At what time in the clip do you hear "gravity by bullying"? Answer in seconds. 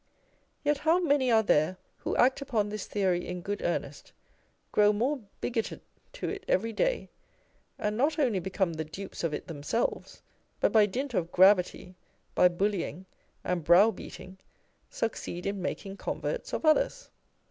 11.31-13.05